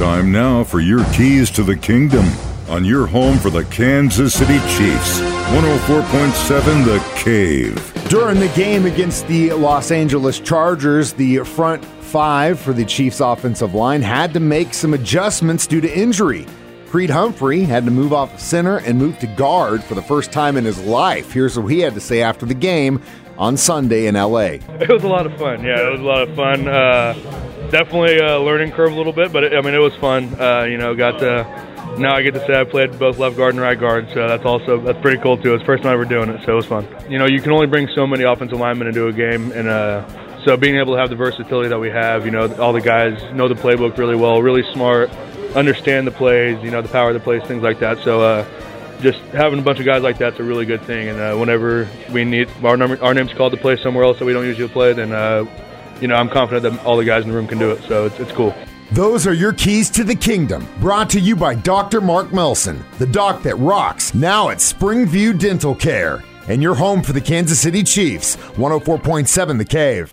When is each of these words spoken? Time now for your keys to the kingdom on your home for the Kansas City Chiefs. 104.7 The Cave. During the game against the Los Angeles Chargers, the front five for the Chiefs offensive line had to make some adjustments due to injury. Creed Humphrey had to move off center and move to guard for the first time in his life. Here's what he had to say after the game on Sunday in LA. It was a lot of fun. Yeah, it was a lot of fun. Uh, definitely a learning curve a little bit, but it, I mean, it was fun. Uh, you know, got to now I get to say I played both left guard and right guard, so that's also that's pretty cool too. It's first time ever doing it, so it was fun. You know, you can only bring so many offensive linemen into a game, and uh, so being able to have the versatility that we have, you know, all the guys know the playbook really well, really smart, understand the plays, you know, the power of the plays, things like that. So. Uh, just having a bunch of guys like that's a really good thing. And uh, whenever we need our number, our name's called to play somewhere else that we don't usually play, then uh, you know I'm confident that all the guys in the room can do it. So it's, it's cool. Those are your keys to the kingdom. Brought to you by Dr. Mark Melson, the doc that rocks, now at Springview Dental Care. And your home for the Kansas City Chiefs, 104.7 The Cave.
Time 0.00 0.32
now 0.32 0.64
for 0.64 0.80
your 0.80 1.04
keys 1.12 1.50
to 1.50 1.62
the 1.62 1.76
kingdom 1.76 2.24
on 2.70 2.86
your 2.86 3.06
home 3.06 3.36
for 3.36 3.50
the 3.50 3.66
Kansas 3.66 4.32
City 4.32 4.58
Chiefs. 4.60 5.20
104.7 5.20 6.84
The 6.86 7.04
Cave. 7.22 8.08
During 8.08 8.40
the 8.40 8.48
game 8.56 8.86
against 8.86 9.28
the 9.28 9.52
Los 9.52 9.90
Angeles 9.90 10.40
Chargers, 10.40 11.12
the 11.12 11.44
front 11.44 11.84
five 11.84 12.58
for 12.58 12.72
the 12.72 12.86
Chiefs 12.86 13.20
offensive 13.20 13.74
line 13.74 14.00
had 14.00 14.32
to 14.32 14.40
make 14.40 14.72
some 14.72 14.94
adjustments 14.94 15.66
due 15.66 15.82
to 15.82 15.98
injury. 15.98 16.46
Creed 16.88 17.10
Humphrey 17.10 17.64
had 17.64 17.84
to 17.84 17.90
move 17.90 18.14
off 18.14 18.40
center 18.40 18.78
and 18.78 18.98
move 18.98 19.18
to 19.18 19.26
guard 19.26 19.84
for 19.84 19.94
the 19.94 20.02
first 20.02 20.32
time 20.32 20.56
in 20.56 20.64
his 20.64 20.82
life. 20.82 21.30
Here's 21.30 21.58
what 21.58 21.70
he 21.70 21.80
had 21.80 21.92
to 21.92 22.00
say 22.00 22.22
after 22.22 22.46
the 22.46 22.54
game 22.54 23.02
on 23.36 23.58
Sunday 23.58 24.06
in 24.06 24.14
LA. 24.14 24.60
It 24.80 24.88
was 24.88 25.04
a 25.04 25.08
lot 25.08 25.26
of 25.26 25.36
fun. 25.36 25.62
Yeah, 25.62 25.88
it 25.88 25.90
was 25.92 26.00
a 26.00 26.04
lot 26.04 26.22
of 26.26 26.34
fun. 26.34 26.68
Uh, 26.68 27.12
definitely 27.70 28.18
a 28.18 28.38
learning 28.38 28.72
curve 28.72 28.92
a 28.92 28.94
little 28.94 29.12
bit, 29.12 29.32
but 29.32 29.44
it, 29.44 29.54
I 29.54 29.60
mean, 29.62 29.74
it 29.74 29.78
was 29.78 29.94
fun. 29.96 30.40
Uh, 30.40 30.64
you 30.64 30.76
know, 30.76 30.94
got 30.94 31.18
to 31.20 31.70
now 31.98 32.14
I 32.14 32.22
get 32.22 32.34
to 32.34 32.40
say 32.46 32.58
I 32.58 32.64
played 32.64 32.98
both 32.98 33.18
left 33.18 33.36
guard 33.36 33.54
and 33.54 33.62
right 33.62 33.78
guard, 33.78 34.08
so 34.12 34.28
that's 34.28 34.44
also 34.44 34.80
that's 34.80 35.00
pretty 35.00 35.20
cool 35.22 35.36
too. 35.36 35.54
It's 35.54 35.64
first 35.64 35.82
time 35.82 35.92
ever 35.92 36.04
doing 36.04 36.30
it, 36.30 36.44
so 36.44 36.52
it 36.52 36.56
was 36.56 36.66
fun. 36.66 36.86
You 37.08 37.18
know, 37.18 37.26
you 37.26 37.40
can 37.40 37.52
only 37.52 37.66
bring 37.66 37.88
so 37.94 38.06
many 38.06 38.24
offensive 38.24 38.58
linemen 38.58 38.88
into 38.88 39.06
a 39.06 39.12
game, 39.12 39.52
and 39.52 39.68
uh, 39.68 40.44
so 40.44 40.56
being 40.56 40.76
able 40.76 40.94
to 40.94 41.00
have 41.00 41.10
the 41.10 41.16
versatility 41.16 41.68
that 41.68 41.78
we 41.78 41.90
have, 41.90 42.24
you 42.24 42.30
know, 42.30 42.52
all 42.56 42.72
the 42.72 42.80
guys 42.80 43.20
know 43.34 43.48
the 43.48 43.54
playbook 43.54 43.96
really 43.98 44.16
well, 44.16 44.42
really 44.42 44.62
smart, 44.72 45.10
understand 45.54 46.06
the 46.06 46.12
plays, 46.12 46.62
you 46.62 46.70
know, 46.70 46.82
the 46.82 46.88
power 46.88 47.08
of 47.08 47.14
the 47.14 47.20
plays, 47.20 47.42
things 47.44 47.62
like 47.62 47.80
that. 47.80 47.98
So. 47.98 48.20
Uh, 48.20 48.46
just 49.00 49.18
having 49.32 49.58
a 49.58 49.62
bunch 49.62 49.80
of 49.80 49.86
guys 49.86 50.02
like 50.02 50.18
that's 50.18 50.38
a 50.40 50.42
really 50.42 50.66
good 50.66 50.82
thing. 50.82 51.08
And 51.08 51.18
uh, 51.18 51.34
whenever 51.34 51.88
we 52.12 52.22
need 52.22 52.50
our 52.62 52.76
number, 52.76 53.02
our 53.02 53.14
name's 53.14 53.32
called 53.32 53.52
to 53.52 53.58
play 53.58 53.78
somewhere 53.82 54.04
else 54.04 54.18
that 54.18 54.26
we 54.26 54.34
don't 54.34 54.44
usually 54.44 54.68
play, 54.68 54.92
then 54.92 55.10
uh, 55.10 55.46
you 56.00 56.08
know 56.08 56.16
I'm 56.16 56.28
confident 56.28 56.74
that 56.74 56.84
all 56.84 56.96
the 56.96 57.04
guys 57.04 57.24
in 57.24 57.30
the 57.30 57.36
room 57.36 57.46
can 57.46 57.58
do 57.58 57.70
it. 57.70 57.82
So 57.84 58.06
it's, 58.06 58.18
it's 58.18 58.32
cool. 58.32 58.54
Those 58.92 59.26
are 59.26 59.32
your 59.32 59.52
keys 59.52 59.88
to 59.90 60.02
the 60.02 60.16
kingdom. 60.16 60.66
Brought 60.80 61.08
to 61.10 61.20
you 61.20 61.36
by 61.36 61.54
Dr. 61.54 62.00
Mark 62.00 62.32
Melson, 62.32 62.84
the 62.98 63.06
doc 63.06 63.42
that 63.44 63.54
rocks, 63.56 64.14
now 64.14 64.48
at 64.48 64.58
Springview 64.58 65.38
Dental 65.38 65.74
Care. 65.74 66.24
And 66.48 66.60
your 66.60 66.74
home 66.74 67.02
for 67.02 67.12
the 67.12 67.20
Kansas 67.20 67.60
City 67.60 67.84
Chiefs, 67.84 68.34
104.7 68.56 69.58
The 69.58 69.64
Cave. 69.64 70.12